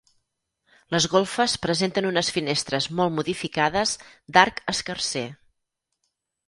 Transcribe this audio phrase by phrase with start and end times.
[0.95, 3.95] Les golfes presenten unes finestres molt modificades
[4.39, 5.27] d'arc escarser.